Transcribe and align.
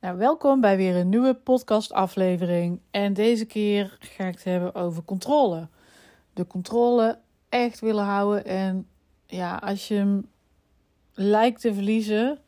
Nou, 0.00 0.18
welkom 0.18 0.60
bij 0.60 0.76
weer 0.76 0.96
een 0.96 1.08
nieuwe 1.08 1.34
podcastaflevering. 1.34 2.80
En 2.90 3.12
deze 3.12 3.44
keer 3.44 3.96
ga 4.00 4.24
ik 4.24 4.34
het 4.34 4.44
hebben 4.44 4.74
over 4.74 5.02
controle. 5.02 5.68
De 6.32 6.46
controle 6.46 7.18
echt 7.48 7.80
willen 7.80 8.04
houden. 8.04 8.44
En 8.44 8.88
ja, 9.26 9.56
als 9.56 9.88
je 9.88 9.94
hem 9.94 10.30
lijkt 11.14 11.60
te 11.60 11.74
verliezen, 11.74 12.38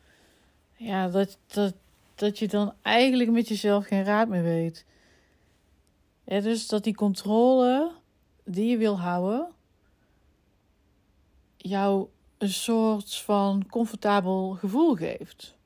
ja, 0.77 1.09
dat, 1.09 1.39
dat, 1.47 1.75
dat 2.15 2.39
je 2.39 2.49
dan 2.49 2.75
eigenlijk 2.83 3.31
met 3.31 3.49
jezelf 3.49 3.87
geen 3.87 4.05
raad 4.05 4.29
meer 4.29 4.43
weet. 4.43 4.85
Ja, 6.25 6.41
dus 6.41 6.69
dat 6.69 6.85
die 6.85 6.95
controle 6.95 7.93
die 8.45 8.71
je 8.71 8.77
wil 8.77 9.01
houden, 9.01 9.49
jou 11.57 12.09
een 12.39 12.53
soort 12.53 13.15
van 13.15 13.67
comfortabel 13.71 14.51
gevoel 14.51 14.95
geeft. 14.95 15.61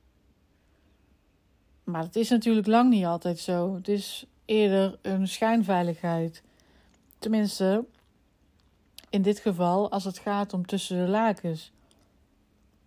Maar 1.87 2.03
dat 2.03 2.17
is 2.17 2.29
natuurlijk 2.29 2.67
lang 2.67 2.91
niet 2.91 3.05
altijd 3.05 3.39
zo. 3.39 3.75
Het 3.75 3.89
is 3.89 4.27
eerder 4.45 4.99
een 5.03 5.29
schijnveiligheid. 5.29 6.43
Tenminste, 7.19 7.85
in 9.11 9.23
dit 9.23 9.39
geval 9.39 9.91
als 9.91 10.05
het 10.05 10.19
gaat 10.19 10.53
om 10.53 10.67
tussen 10.67 11.05
de 11.05 11.11
lakens. 11.11 11.73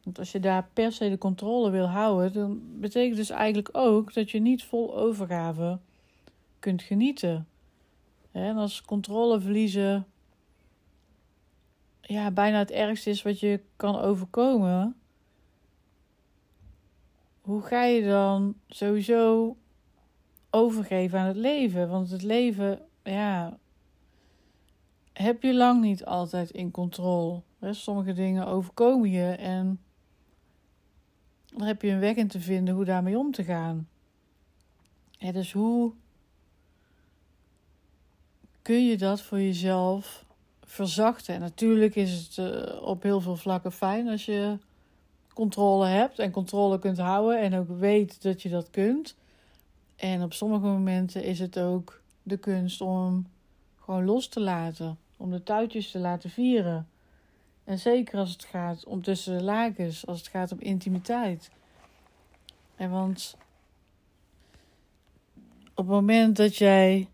Want 0.03 0.19
als 0.19 0.31
je 0.31 0.39
daar 0.39 0.67
per 0.73 0.91
se 0.91 1.09
de 1.09 1.17
controle 1.17 1.69
wil 1.69 1.85
houden, 1.85 2.33
dan 2.33 2.61
betekent 2.79 3.15
dus 3.15 3.29
eigenlijk 3.29 3.69
ook 3.71 4.13
dat 4.13 4.31
je 4.31 4.39
niet 4.39 4.63
vol 4.63 4.97
overgave 4.97 5.79
kunt 6.59 6.81
genieten. 6.81 7.47
En 8.31 8.57
als 8.57 8.81
controle 8.81 9.39
verliezen 9.41 10.07
ja, 12.01 12.31
bijna 12.31 12.57
het 12.57 12.71
ergste 12.71 13.09
is 13.09 13.21
wat 13.21 13.39
je 13.39 13.59
kan 13.75 13.99
overkomen, 13.99 14.98
hoe 17.49 17.61
ga 17.61 17.83
je 17.83 18.03
dan 18.05 18.55
sowieso 18.67 19.55
overgeven 20.49 21.19
aan 21.19 21.27
het 21.27 21.35
leven? 21.35 21.89
Want 21.89 22.09
het 22.09 22.21
leven, 22.21 22.81
ja, 23.03 23.57
heb 25.13 25.43
je 25.43 25.53
lang 25.53 25.81
niet 25.81 26.05
altijd 26.05 26.49
in 26.49 26.71
controle. 26.71 27.41
Sommige 27.61 28.13
dingen 28.13 28.47
overkomen 28.47 29.09
je 29.09 29.31
en 29.31 29.79
dan 31.45 31.67
heb 31.67 31.81
je 31.81 31.89
een 31.89 31.99
weg 31.99 32.15
in 32.15 32.27
te 32.27 32.39
vinden 32.39 32.75
hoe 32.75 32.85
daarmee 32.85 33.17
om 33.17 33.31
te 33.31 33.43
gaan. 33.43 33.89
Dus 35.17 35.51
hoe 35.51 35.93
kun 38.61 38.85
je 38.85 38.97
dat 38.97 39.21
voor 39.21 39.39
jezelf 39.39 40.25
verzachten? 40.63 41.33
En 41.33 41.39
natuurlijk 41.39 41.95
is 41.95 42.11
het 42.11 42.37
uh, 42.37 42.81
op 42.81 43.03
heel 43.03 43.21
veel 43.21 43.35
vlakken 43.35 43.71
fijn 43.71 44.07
als 44.07 44.25
je 44.25 44.57
controle 45.39 45.87
hebt 45.87 46.19
en 46.19 46.31
controle 46.31 46.79
kunt 46.79 46.97
houden 46.97 47.41
en 47.41 47.53
ook 47.55 47.79
weet 47.79 48.21
dat 48.21 48.41
je 48.41 48.49
dat 48.49 48.69
kunt. 48.69 49.15
En 49.95 50.23
op 50.23 50.33
sommige 50.33 50.65
momenten 50.65 51.23
is 51.23 51.39
het 51.39 51.59
ook 51.59 52.01
de 52.23 52.37
kunst 52.37 52.81
om 52.81 53.27
gewoon 53.81 54.05
los 54.05 54.27
te 54.27 54.39
laten, 54.39 54.97
om 55.17 55.31
de 55.31 55.43
touwtjes 55.43 55.91
te 55.91 55.99
laten 55.99 56.29
vieren. 56.29 56.87
En 57.63 57.79
zeker 57.79 58.19
als 58.19 58.31
het 58.31 58.43
gaat 58.43 58.85
om 58.85 59.01
tussen 59.01 59.37
de 59.37 59.43
lakens, 59.43 60.07
als 60.07 60.17
het 60.17 60.27
gaat 60.27 60.51
om 60.51 60.59
intimiteit. 60.59 61.51
En 62.75 62.89
want 62.89 63.37
op 65.69 65.85
het 65.85 65.95
moment 65.95 66.35
dat 66.37 66.55
jij 66.55 67.07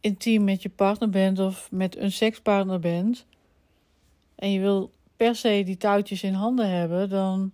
intiem 0.00 0.44
met 0.44 0.62
je 0.62 0.70
partner 0.70 1.10
bent 1.10 1.38
of 1.38 1.70
met 1.70 1.96
een 1.96 2.12
sekspartner 2.12 2.80
bent 2.80 3.26
en 4.34 4.52
je 4.52 4.60
wil 4.60 4.90
per 5.16 5.34
se 5.34 5.62
die 5.64 5.76
touwtjes 5.76 6.22
in 6.22 6.34
handen 6.34 6.70
hebben, 6.70 7.08
dan, 7.08 7.52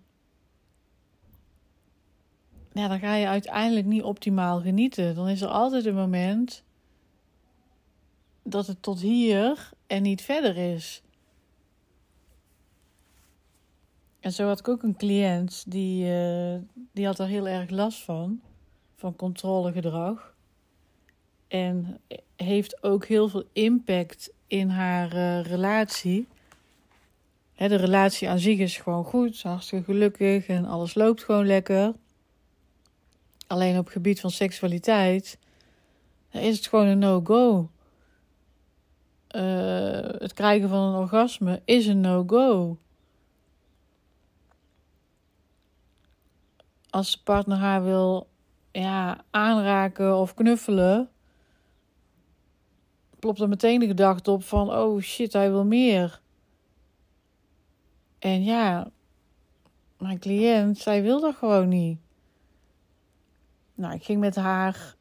ja, 2.72 2.88
dan 2.88 2.98
ga 2.98 3.14
je 3.14 3.26
uiteindelijk 3.26 3.86
niet 3.86 4.02
optimaal 4.02 4.60
genieten. 4.60 5.14
Dan 5.14 5.28
is 5.28 5.40
er 5.40 5.48
altijd 5.48 5.84
een 5.84 5.94
moment 5.94 6.62
dat 8.42 8.66
het 8.66 8.82
tot 8.82 9.00
hier 9.00 9.70
en 9.86 10.02
niet 10.02 10.22
verder 10.22 10.56
is. 10.56 11.02
En 14.20 14.32
zo 14.32 14.46
had 14.46 14.58
ik 14.58 14.68
ook 14.68 14.82
een 14.82 14.96
cliënt 14.96 15.64
die, 15.68 16.04
uh, 16.04 16.56
die 16.92 17.06
had 17.06 17.18
er 17.18 17.26
heel 17.26 17.48
erg 17.48 17.70
last 17.70 18.02
van, 18.02 18.40
van 18.96 19.16
controlegedrag. 19.16 20.34
En 21.48 22.00
heeft 22.36 22.82
ook 22.82 23.06
heel 23.06 23.28
veel 23.28 23.44
impact 23.52 24.32
in 24.46 24.68
haar 24.68 25.14
uh, 25.14 25.42
relatie 25.42 26.26
de 27.66 27.76
relatie 27.76 28.28
aan 28.28 28.38
zich 28.38 28.58
is 28.58 28.76
gewoon 28.76 29.04
goed, 29.04 29.42
hartstikke 29.42 29.84
gelukkig 29.84 30.46
en 30.46 30.64
alles 30.64 30.94
loopt 30.94 31.24
gewoon 31.24 31.46
lekker. 31.46 31.94
Alleen 33.46 33.78
op 33.78 33.84
het 33.84 33.92
gebied 33.92 34.20
van 34.20 34.30
seksualiteit 34.30 35.38
is 36.30 36.56
het 36.56 36.66
gewoon 36.66 36.86
een 36.86 36.98
no-go. 36.98 37.70
Uh, 39.36 39.42
het 40.00 40.32
krijgen 40.32 40.68
van 40.68 40.78
een 40.78 41.00
orgasme 41.00 41.62
is 41.64 41.86
een 41.86 42.00
no-go. 42.00 42.78
Als 46.90 47.12
de 47.12 47.18
partner 47.24 47.58
haar 47.58 47.84
wil 47.84 48.28
ja, 48.72 49.24
aanraken 49.30 50.16
of 50.16 50.34
knuffelen, 50.34 51.10
klopt 53.18 53.40
er 53.40 53.48
meteen 53.48 53.80
de 53.80 53.86
gedachte 53.86 54.30
op 54.30 54.44
van: 54.44 54.72
oh 54.72 55.00
shit, 55.00 55.32
hij 55.32 55.50
wil 55.50 55.64
meer. 55.64 56.20
En 58.18 58.44
ja, 58.44 58.90
mijn 59.98 60.18
cliënt, 60.18 60.78
zij 60.78 61.02
wil 61.02 61.20
dat 61.20 61.34
gewoon 61.34 61.68
niet. 61.68 61.98
Nou, 63.74 63.94
ik 63.94 64.04
ging 64.04 64.20
met 64.20 64.36
haar 64.36 64.94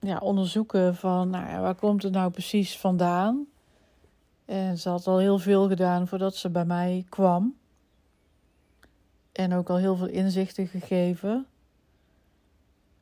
ja, 0.00 0.18
onderzoeken 0.18 0.96
van, 0.96 1.30
nou 1.30 1.48
ja, 1.48 1.60
waar 1.60 1.74
komt 1.74 2.02
het 2.02 2.12
nou 2.12 2.30
precies 2.30 2.78
vandaan? 2.78 3.46
En 4.44 4.78
ze 4.78 4.88
had 4.88 5.06
al 5.06 5.18
heel 5.18 5.38
veel 5.38 5.68
gedaan 5.68 6.08
voordat 6.08 6.34
ze 6.34 6.50
bij 6.50 6.64
mij 6.64 7.04
kwam. 7.08 7.56
En 9.32 9.54
ook 9.54 9.70
al 9.70 9.76
heel 9.76 9.96
veel 9.96 10.06
inzichten 10.06 10.66
gegeven. 10.66 11.46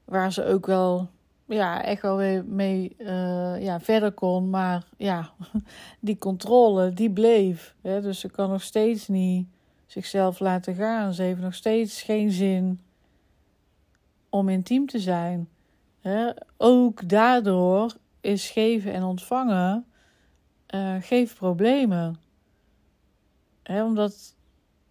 Waar 0.04 0.32
ze 0.32 0.44
ook 0.44 0.66
wel 0.66 1.08
ja, 1.54 1.84
echt 1.84 2.02
wel 2.02 2.42
mee 2.44 2.96
uh, 2.98 3.62
ja, 3.62 3.80
verder 3.80 4.12
kon. 4.12 4.50
Maar 4.50 4.84
ja, 4.96 5.30
die 6.00 6.18
controle, 6.18 6.92
die 6.92 7.10
bleef. 7.10 7.74
Hè? 7.82 8.00
Dus 8.00 8.20
ze 8.20 8.30
kan 8.30 8.50
nog 8.50 8.62
steeds 8.62 9.08
niet 9.08 9.46
zichzelf 9.86 10.40
laten 10.40 10.74
gaan. 10.74 11.14
Ze 11.14 11.22
heeft 11.22 11.40
nog 11.40 11.54
steeds 11.54 12.02
geen 12.02 12.30
zin 12.30 12.80
om 14.28 14.48
intiem 14.48 14.86
te 14.86 14.98
zijn. 14.98 15.48
Hè? 16.00 16.30
Ook 16.56 17.08
daardoor 17.08 17.96
is 18.20 18.50
geven 18.50 18.92
en 18.92 19.02
ontvangen 19.02 19.86
uh, 20.74 20.96
geeft 21.00 21.34
problemen. 21.34 22.16
Hè? 23.62 23.84
Omdat 23.84 24.34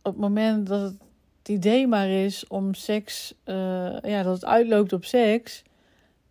op 0.02 0.12
het 0.12 0.22
moment 0.22 0.68
dat 0.68 0.82
het, 0.82 1.08
idee 1.44 1.88
maar 1.88 2.08
is 2.08 2.48
om 2.48 2.74
seks, 2.74 3.34
uh, 3.46 4.00
ja, 4.02 4.24
dat 4.24 4.34
het 4.34 4.46
uitloopt 4.46 4.94
op 4.94 5.06
seks 5.06 5.64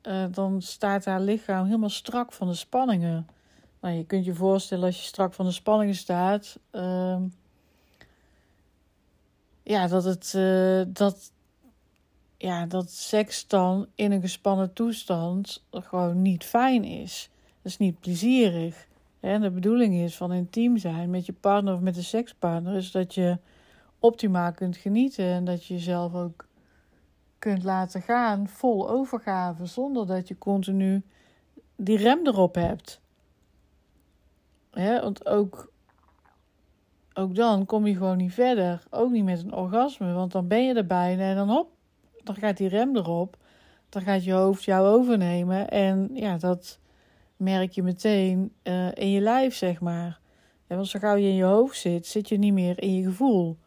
uh, 0.02 0.24
dan 0.30 0.62
staat 0.62 1.04
haar 1.04 1.20
lichaam 1.20 1.64
helemaal 1.64 1.88
strak 1.88 2.32
van 2.32 2.48
de 2.48 2.54
spanningen. 2.54 3.26
Nou, 3.80 3.94
je 3.94 4.04
kunt 4.04 4.24
je 4.24 4.34
voorstellen 4.34 4.84
als 4.84 4.96
je 4.96 5.06
strak 5.06 5.34
van 5.34 5.46
de 5.46 5.52
spanningen 5.52 5.94
staat, 5.94 6.58
uh, 6.72 7.16
ja, 9.62 9.86
dat 9.86 10.04
het 10.04 10.32
uh, 10.36 10.82
dat, 10.86 11.32
ja, 12.36 12.66
dat 12.66 12.90
seks 12.90 13.46
dan 13.46 13.86
in 13.94 14.12
een 14.12 14.20
gespannen 14.20 14.72
toestand 14.72 15.64
gewoon 15.70 16.22
niet 16.22 16.44
fijn 16.44 16.84
is. 16.84 17.30
Dat 17.62 17.72
is 17.72 17.78
niet 17.78 18.00
plezierig. 18.00 18.86
En 19.20 19.40
de 19.40 19.50
bedoeling 19.50 19.94
is 19.94 20.16
van 20.16 20.32
intiem 20.32 20.78
zijn 20.78 21.10
met 21.10 21.26
je 21.26 21.32
partner 21.32 21.74
of 21.74 21.80
met 21.80 21.96
een 21.96 22.04
sekspartner, 22.04 22.76
is 22.76 22.90
dat 22.90 23.14
je 23.14 23.38
optimaal 23.98 24.52
kunt 24.52 24.76
genieten 24.76 25.24
en 25.24 25.44
dat 25.44 25.64
je 25.64 25.74
jezelf 25.74 26.14
ook 26.14 26.47
kunt 27.38 27.64
laten 27.64 28.02
gaan 28.02 28.48
vol 28.48 28.90
overgave, 28.90 29.66
zonder 29.66 30.06
dat 30.06 30.28
je 30.28 30.38
continu 30.38 31.02
die 31.76 31.96
rem 31.96 32.26
erop 32.26 32.54
hebt. 32.54 33.00
Hè, 34.70 35.00
want 35.00 35.26
ook, 35.26 35.72
ook 37.14 37.34
dan 37.34 37.66
kom 37.66 37.86
je 37.86 37.96
gewoon 37.96 38.16
niet 38.16 38.34
verder. 38.34 38.82
Ook 38.90 39.10
niet 39.10 39.24
met 39.24 39.42
een 39.42 39.54
orgasme, 39.54 40.12
want 40.12 40.32
dan 40.32 40.48
ben 40.48 40.64
je 40.64 40.74
er 40.74 40.86
bijna 40.86 41.22
en 41.22 41.36
dan 41.36 41.48
hop, 41.48 41.70
dan 42.24 42.34
gaat 42.34 42.56
die 42.56 42.68
rem 42.68 42.96
erop. 42.96 43.36
Dan 43.88 44.02
gaat 44.02 44.24
je 44.24 44.32
hoofd 44.32 44.64
jou 44.64 44.86
overnemen 44.86 45.68
en 45.68 46.10
ja, 46.12 46.36
dat 46.36 46.78
merk 47.36 47.72
je 47.72 47.82
meteen 47.82 48.52
uh, 48.62 48.94
in 48.94 49.10
je 49.10 49.20
lijf, 49.20 49.54
zeg 49.54 49.80
maar. 49.80 50.20
Ja, 50.66 50.76
want 50.76 50.88
zo 50.88 50.98
gauw 50.98 51.16
je 51.16 51.28
in 51.28 51.34
je 51.34 51.44
hoofd 51.44 51.78
zit, 51.78 52.06
zit 52.06 52.28
je 52.28 52.38
niet 52.38 52.52
meer 52.52 52.82
in 52.82 52.94
je 52.94 53.02
gevoel. 53.02 53.58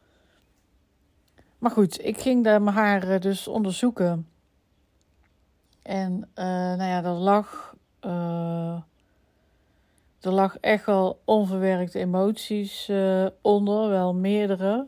Maar 1.61 1.71
goed, 1.71 2.05
ik 2.05 2.17
ging 2.17 2.43
daar 2.43 2.61
mijn 2.61 2.75
haar 2.75 3.09
eh, 3.09 3.19
dus 3.19 3.47
onderzoeken. 3.47 4.27
En 5.81 6.13
uh, 6.13 6.45
nou 6.45 6.83
ja, 6.83 7.03
er 7.03 7.09
lag, 7.09 7.75
uh, 8.05 8.81
er 10.19 10.31
lag 10.31 10.57
echt 10.57 10.85
wel 10.85 11.21
onverwerkte 11.25 11.99
emoties 11.99 12.91
onder, 13.41 13.89
wel 13.89 14.13
meerdere. 14.13 14.87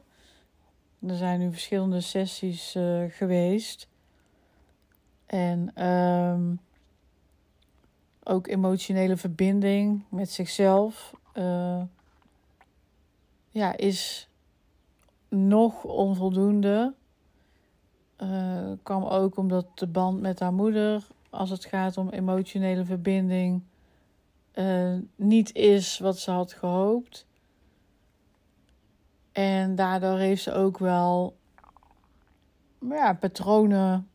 Er 1.08 1.16
zijn 1.16 1.40
nu 1.40 1.52
verschillende 1.52 2.02
sessies 2.02 2.78
geweest. 3.08 3.88
En 5.25 5.88
um, 5.88 6.60
ook 8.24 8.48
emotionele 8.48 9.18
verbinding 9.18 10.04
met 10.10 10.31
zichzelf 10.31 11.14
ja, 13.50 13.78
is 13.78 14.28
nog 15.34 15.84
onvoldoende. 15.84 16.94
Uh, 18.18 18.72
kwam 18.84 19.04
ook 19.04 19.38
omdat 19.38 19.66
de 19.76 19.88
band 19.88 20.22
met 20.22 20.40
haar 20.40 20.54
moeder, 20.54 21.08
als 21.30 21.50
het 21.50 21.66
gaat 21.66 21.98
om 21.98 22.10
emotionele 22.10 22.86
verbinding, 22.86 23.64
uh, 24.54 24.94
niet 25.16 25.56
is 25.56 26.00
wat 26.00 26.18
ze 26.18 26.32
had 26.32 26.54
gehoopt. 26.54 27.26
En 29.32 29.76
daardoor 29.76 30.18
heeft 30.18 30.44
ze 30.44 30.54
ook 30.54 30.78
wel 30.78 31.36
ja, 32.90 33.14
patronen 33.14 34.08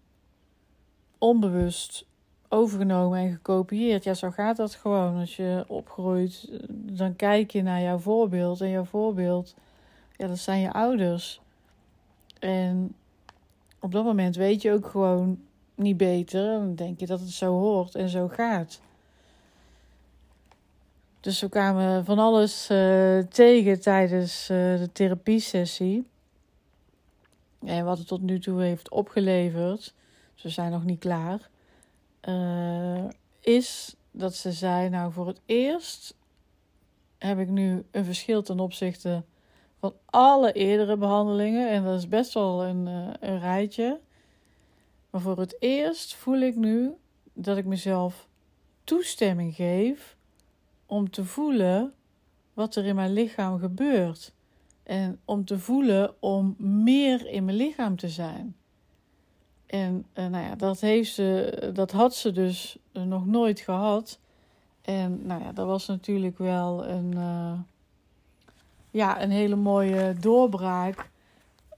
onbewust 1.18 2.06
overgenomen 2.48 3.18
en 3.18 3.32
gekopieerd. 3.32 4.04
Ja, 4.04 4.14
zo 4.14 4.30
gaat 4.30 4.56
dat 4.56 4.74
gewoon. 4.74 5.18
Als 5.20 5.36
je 5.36 5.64
opgroeit, 5.66 6.48
dan 6.70 7.16
kijk 7.16 7.50
je 7.50 7.62
naar 7.62 7.80
jouw 7.80 7.98
voorbeeld. 7.98 8.60
En 8.60 8.68
jouw 8.68 8.84
voorbeeld, 8.84 9.54
ja, 10.18 10.26
dat 10.26 10.38
zijn 10.38 10.60
je 10.60 10.72
ouders. 10.72 11.40
En 12.38 12.94
op 13.80 13.92
dat 13.92 14.04
moment 14.04 14.36
weet 14.36 14.62
je 14.62 14.72
ook 14.72 14.86
gewoon 14.86 15.40
niet 15.74 15.96
beter. 15.96 16.44
Dan 16.44 16.74
denk 16.74 17.00
je 17.00 17.06
dat 17.06 17.20
het 17.20 17.30
zo 17.30 17.58
hoort 17.58 17.94
en 17.94 18.08
zo 18.08 18.28
gaat. 18.28 18.80
Dus 21.20 21.40
we 21.40 21.48
kwamen 21.48 22.04
van 22.04 22.18
alles 22.18 22.70
uh, 22.70 23.18
tegen 23.18 23.80
tijdens 23.80 24.50
uh, 24.50 24.56
de 24.56 24.88
therapiesessie. 24.92 26.06
En 27.64 27.84
wat 27.84 27.98
het 27.98 28.06
tot 28.06 28.22
nu 28.22 28.40
toe 28.40 28.62
heeft 28.62 28.90
opgeleverd, 28.90 29.94
dus 30.34 30.42
we 30.42 30.48
zijn 30.48 30.70
nog 30.70 30.84
niet 30.84 30.98
klaar, 30.98 31.48
uh, 32.28 33.04
is 33.40 33.96
dat 34.10 34.34
ze 34.34 34.52
zei: 34.52 34.88
Nou, 34.88 35.12
voor 35.12 35.26
het 35.26 35.40
eerst 35.46 36.14
heb 37.18 37.38
ik 37.38 37.48
nu 37.48 37.84
een 37.90 38.04
verschil 38.04 38.42
ten 38.42 38.60
opzichte 38.60 39.22
van 39.78 39.94
alle 40.04 40.52
eerdere 40.52 40.96
behandelingen. 40.96 41.70
En 41.70 41.84
dat 41.84 41.98
is 41.98 42.08
best 42.08 42.34
wel 42.34 42.64
een, 42.64 42.86
een 43.20 43.40
rijtje. 43.40 44.00
Maar 45.10 45.20
voor 45.20 45.38
het 45.38 45.56
eerst 45.58 46.14
voel 46.14 46.38
ik 46.38 46.56
nu 46.56 46.92
dat 47.32 47.56
ik 47.56 47.64
mezelf 47.64 48.28
toestemming 48.84 49.54
geef 49.54 50.16
om 50.86 51.10
te 51.10 51.24
voelen 51.24 51.92
wat 52.52 52.74
er 52.74 52.84
in 52.84 52.94
mijn 52.94 53.12
lichaam 53.12 53.58
gebeurt. 53.58 54.32
En 54.82 55.20
om 55.24 55.44
te 55.44 55.58
voelen 55.58 56.14
om 56.18 56.54
meer 56.58 57.26
in 57.26 57.44
mijn 57.44 57.56
lichaam 57.56 57.96
te 57.96 58.08
zijn. 58.08 58.56
En 59.66 60.06
uh, 60.14 60.26
nou 60.26 60.44
ja, 60.44 60.54
dat, 60.54 60.80
heeft 60.80 61.14
ze, 61.14 61.70
dat 61.74 61.92
had 61.92 62.14
ze 62.14 62.32
dus 62.32 62.78
nog 62.92 63.26
nooit 63.26 63.60
gehad. 63.60 64.18
En 64.82 65.26
nou 65.26 65.42
ja, 65.42 65.52
dat 65.52 65.66
was 65.66 65.86
natuurlijk 65.86 66.38
wel 66.38 66.86
een, 66.86 67.16
ja, 68.90 69.22
een 69.22 69.30
hele 69.30 69.56
mooie 69.56 70.14
doorbraak 70.20 71.10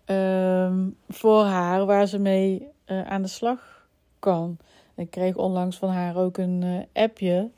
uh, 0.07 0.73
voor 1.09 1.45
haar, 1.45 1.87
waar 1.87 2.07
ze 2.07 2.19
mee 2.19 2.69
uh, 2.87 3.07
aan 3.07 3.23
de 3.23 3.29
slag 3.29 3.87
kan. 4.19 4.57
Ik 4.97 5.11
kreeg 5.11 5.37
onlangs 5.37 5.77
van 5.77 5.89
haar 5.89 6.17
ook 6.17 6.39
een 6.39 6.87
appje 6.93 7.51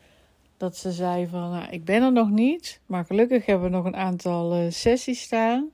dat 0.56 0.76
ze 0.76 0.92
zei 0.92 1.26
van, 1.26 1.50
nou, 1.50 1.70
ik 1.70 1.84
ben 1.84 2.02
er 2.02 2.12
nog 2.12 2.30
niet, 2.30 2.80
maar 2.86 3.04
gelukkig 3.04 3.46
hebben 3.46 3.70
we 3.70 3.76
nog 3.76 3.84
een 3.84 3.96
aantal 3.96 4.56
uh, 4.56 4.70
sessies 4.70 5.22
staan. 5.22 5.70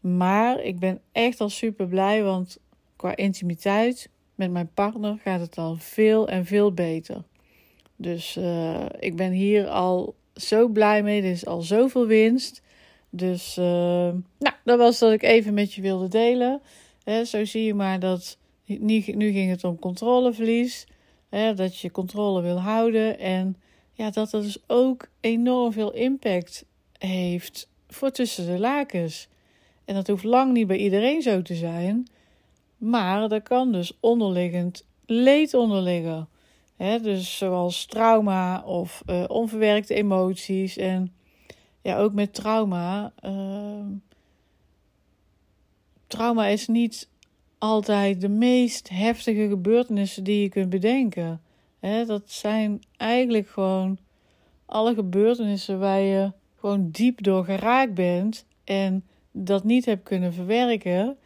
Maar 0.00 0.60
ik 0.60 0.78
ben 0.78 1.00
echt 1.12 1.40
al 1.40 1.48
super 1.48 1.86
blij, 1.86 2.22
want 2.22 2.58
qua 2.96 3.16
intimiteit 3.16 4.10
met 4.34 4.50
mijn 4.50 4.70
partner 4.74 5.18
gaat 5.18 5.40
het 5.40 5.58
al 5.58 5.76
veel 5.76 6.28
en 6.28 6.44
veel 6.44 6.72
beter. 6.72 7.22
Dus 7.96 8.38
ik 8.98 9.16
ben 9.16 9.32
hier 9.32 9.68
al 9.68 10.14
zo 10.34 10.68
blij 10.68 11.02
mee. 11.02 11.22
Er 11.22 11.30
is 11.30 11.46
al 11.46 11.60
zoveel 11.60 12.06
winst. 12.06 12.62
Dus 13.16 13.56
uh, 13.58 13.64
nou, 14.38 14.54
dat 14.64 14.78
was 14.78 14.98
dat 14.98 15.12
ik 15.12 15.22
even 15.22 15.54
met 15.54 15.72
je 15.72 15.80
wilde 15.80 16.08
delen. 16.08 16.60
Zo 17.24 17.44
zie 17.44 17.64
je 17.64 17.74
maar 17.74 18.00
dat 18.00 18.38
nu, 18.64 19.00
ging 19.32 19.50
het 19.50 19.64
om 19.64 19.78
controleverlies. 19.78 20.86
Dat 21.54 21.78
je 21.78 21.90
controle 21.90 22.42
wil 22.42 22.60
houden. 22.60 23.18
En 23.18 23.56
ja, 23.92 24.10
dat 24.10 24.30
dat 24.30 24.42
dus 24.42 24.58
ook 24.66 25.08
enorm 25.20 25.72
veel 25.72 25.92
impact 25.92 26.64
heeft 26.98 27.68
voor 27.88 28.10
tussen 28.10 28.46
de 28.46 28.58
lakens. 28.58 29.28
En 29.84 29.94
dat 29.94 30.06
hoeft 30.06 30.24
lang 30.24 30.52
niet 30.52 30.66
bij 30.66 30.76
iedereen 30.76 31.22
zo 31.22 31.42
te 31.42 31.54
zijn, 31.54 32.06
maar 32.76 33.30
er 33.30 33.42
kan 33.42 33.72
dus 33.72 33.92
onderliggend 34.00 34.84
leed 35.06 35.54
onder 35.54 35.80
liggen. 35.80 36.28
dus 37.02 37.36
zoals 37.36 37.86
trauma 37.86 38.62
of 38.64 39.02
uh, 39.06 39.24
onverwerkte 39.26 39.94
emoties. 39.94 40.76
En 40.76 41.14
ja, 41.86 41.98
ook 41.98 42.12
met 42.12 42.34
trauma. 42.34 43.12
Uh, 43.24 43.86
trauma 46.06 46.46
is 46.46 46.68
niet 46.68 47.08
altijd 47.58 48.20
de 48.20 48.28
meest 48.28 48.88
heftige 48.88 49.48
gebeurtenissen 49.48 50.24
die 50.24 50.42
je 50.42 50.48
kunt 50.48 50.70
bedenken. 50.70 51.40
Hè, 51.80 52.04
dat 52.04 52.30
zijn 52.30 52.82
eigenlijk 52.96 53.48
gewoon 53.48 53.98
alle 54.64 54.94
gebeurtenissen 54.94 55.78
waar 55.78 56.00
je 56.00 56.32
gewoon 56.58 56.90
diep 56.90 57.22
door 57.22 57.44
geraakt 57.44 57.94
bent 57.94 58.46
en 58.64 59.04
dat 59.30 59.64
niet 59.64 59.84
hebt 59.84 60.02
kunnen 60.02 60.32
verwerken 60.32 61.16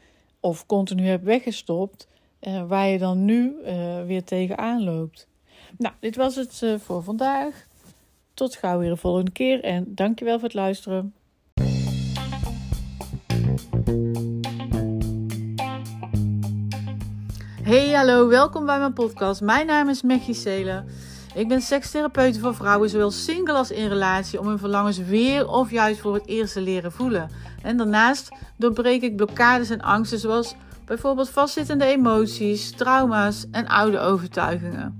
of 0.41 0.67
continu 0.67 1.07
hebt 1.07 1.25
weggestopt, 1.25 2.09
eh, 2.39 2.67
waar 2.69 2.89
je 2.89 2.99
dan 2.99 3.25
nu 3.25 3.55
uh, 3.65 4.05
weer 4.05 4.25
tegenaan 4.25 4.85
loopt. 4.85 5.29
Nou, 5.79 5.95
dit 6.01 6.17
was 6.17 6.37
het 6.37 6.61
uh, 6.65 6.79
voor 6.79 7.03
vandaag. 7.03 7.69
Tot 8.35 8.57
gauw 8.57 8.79
weer 8.79 8.91
de 8.91 8.97
volgende 8.97 9.31
keer 9.31 9.65
en 9.65 9.95
dankjewel 9.95 10.35
voor 10.35 10.49
het 10.49 10.55
luisteren. 10.55 11.15
Hey, 17.63 17.93
hallo, 17.93 18.29
welkom 18.29 18.67
bij 18.67 18.79
mijn 18.79 18.93
podcast. 18.93 19.41
Mijn 19.41 19.67
naam 19.67 19.89
is 19.89 20.03
Mechie 20.03 20.35
Selen. 20.35 20.87
Ik 21.35 21.49
ben 21.49 21.61
sekstherapeut 21.61 22.39
voor 22.39 22.55
vrouwen, 22.55 22.91
zowel 22.91 23.11
single 23.11 23.55
als 23.55 23.71
in 23.71 23.89
relatie, 23.89 24.41
om 24.41 24.47
hun 24.47 24.59
verlangens 24.59 24.99
weer 24.99 25.49
of 25.49 25.71
juist 25.71 26.01
voor 26.01 26.15
het 26.15 26.27
eerst 26.27 26.53
te 26.53 26.61
leren 26.61 26.93
voelen. 26.93 27.31
En 27.63 27.77
daarnaast 27.77 28.29
doorbreek 28.57 29.03
ik 29.03 29.17
blokkades 29.17 29.71
en 29.71 29.81
angsten, 29.81 30.19
zoals 30.19 30.55
bijvoorbeeld 30.91 31.31
vastzittende 31.31 31.85
emoties, 31.85 32.71
trauma's 32.71 33.47
en 33.51 33.67
oude 33.67 33.99
overtuigingen. 33.99 34.97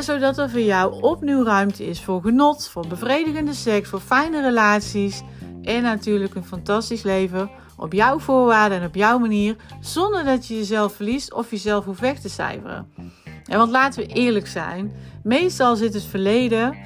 zodat 0.00 0.38
er 0.38 0.50
voor 0.50 0.60
jou 0.60 1.02
opnieuw 1.02 1.44
ruimte 1.44 1.86
is 1.86 2.02
voor 2.02 2.22
genot, 2.22 2.68
voor 2.68 2.86
bevredigende 2.86 3.54
seks, 3.54 3.88
voor 3.88 4.00
fijne 4.00 4.40
relaties 4.40 5.22
en 5.62 5.82
natuurlijk 5.82 6.34
een 6.34 6.44
fantastisch 6.44 7.02
leven 7.02 7.50
op 7.76 7.92
jouw 7.92 8.18
voorwaarden 8.18 8.80
en 8.80 8.86
op 8.86 8.94
jouw 8.94 9.18
manier, 9.18 9.56
zonder 9.80 10.24
dat 10.24 10.46
je 10.46 10.56
jezelf 10.56 10.94
verliest 10.94 11.32
of 11.32 11.50
jezelf 11.50 11.84
hoeft 11.84 12.00
weg 12.00 12.18
te 12.18 12.28
cijferen. 12.28 12.92
En 13.44 13.58
want 13.58 13.70
laten 13.70 14.02
we 14.02 14.12
eerlijk 14.12 14.46
zijn, 14.46 14.92
meestal 15.22 15.76
zit 15.76 15.94
het 15.94 16.04
verleden 16.04 16.76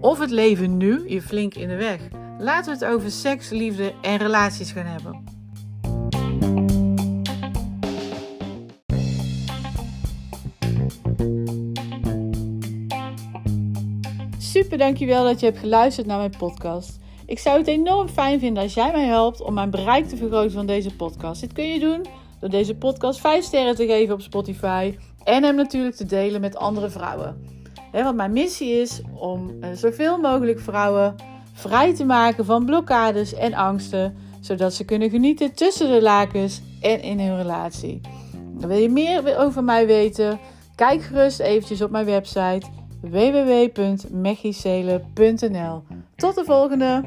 of 0.00 0.18
het 0.18 0.30
leven 0.30 0.76
nu 0.76 1.08
je 1.08 1.22
flink 1.22 1.54
in 1.54 1.68
de 1.68 1.76
weg. 1.76 2.00
Laten 2.38 2.78
we 2.78 2.84
het 2.84 2.94
over 2.94 3.10
seks, 3.10 3.50
liefde 3.50 3.94
en 4.00 4.16
relaties 4.16 4.72
gaan 4.72 4.86
hebben. 4.86 5.31
Super, 14.52 14.78
dankjewel 14.78 15.24
dat 15.24 15.40
je 15.40 15.46
hebt 15.46 15.58
geluisterd 15.58 16.06
naar 16.06 16.18
mijn 16.18 16.34
podcast. 16.38 16.98
Ik 17.26 17.38
zou 17.38 17.58
het 17.58 17.66
enorm 17.66 18.08
fijn 18.08 18.40
vinden 18.40 18.62
als 18.62 18.74
jij 18.74 18.92
mij 18.92 19.06
helpt 19.06 19.42
om 19.42 19.54
mijn 19.54 19.70
bereik 19.70 20.08
te 20.08 20.16
vergroten 20.16 20.52
van 20.52 20.66
deze 20.66 20.96
podcast. 20.96 21.40
Dit 21.40 21.52
kun 21.52 21.64
je 21.64 21.80
doen 21.80 22.06
door 22.40 22.50
deze 22.50 22.74
podcast 22.74 23.20
5 23.20 23.44
sterren 23.44 23.74
te 23.74 23.86
geven 23.86 24.14
op 24.14 24.20
Spotify 24.20 24.96
en 25.24 25.42
hem 25.42 25.54
natuurlijk 25.54 25.96
te 25.96 26.04
delen 26.04 26.40
met 26.40 26.56
andere 26.56 26.90
vrouwen. 26.90 27.36
want 27.92 28.16
mijn 28.16 28.32
missie 28.32 28.70
is 28.80 29.00
om 29.14 29.50
uh, 29.50 29.68
zoveel 29.74 30.18
mogelijk 30.18 30.60
vrouwen 30.60 31.14
vrij 31.52 31.94
te 31.94 32.04
maken 32.04 32.44
van 32.44 32.64
blokkades 32.64 33.34
en 33.34 33.54
angsten, 33.54 34.16
zodat 34.40 34.74
ze 34.74 34.84
kunnen 34.84 35.10
genieten 35.10 35.54
tussen 35.54 35.90
de 35.90 36.02
lakens 36.02 36.62
en 36.80 37.02
in 37.02 37.20
hun 37.20 37.36
relatie. 37.36 38.00
wil 38.58 38.76
je 38.76 38.88
meer 38.88 39.38
over 39.38 39.64
mij 39.64 39.86
weten? 39.86 40.38
Kijk 40.74 41.02
gerust 41.02 41.40
eventjes 41.40 41.82
op 41.82 41.90
mijn 41.90 42.04
website 42.04 42.66
www.mechicele.nl. 43.02 45.82
Tot 46.16 46.34
de 46.34 46.44
volgende! 46.44 47.04